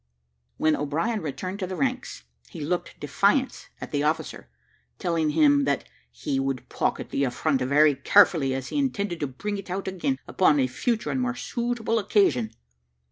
[0.57, 4.49] When O'Brien returned to the ranks, he looked defiance at the officer,
[4.97, 9.59] telling him that "he would pocket the affront very carefully, as he intended to bring
[9.59, 12.49] it out again upon a future and more suitable occasion."